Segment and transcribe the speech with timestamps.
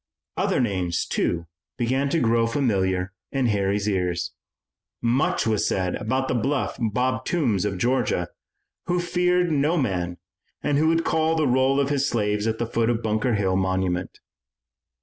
[0.35, 1.45] Other names, too,
[1.77, 4.31] began to grow familiar in Harry's ears.
[4.99, 8.29] Much was said about the bluff Bob Toombs of Georgia,
[8.87, 10.17] who feared no man
[10.63, 13.55] and who would call the roll of his slaves at the foot of Bunker Hill
[13.55, 14.19] monument.